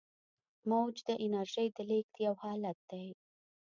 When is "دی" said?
2.91-3.07